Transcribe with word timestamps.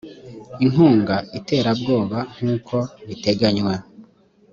inkunga 0.65 1.15
iterabwoba 1.39 2.19
nk 2.35 2.43
uko 2.55 2.77
biteganywa 3.07 3.75